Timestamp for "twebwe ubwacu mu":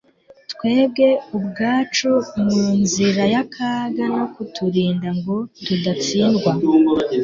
0.51-2.63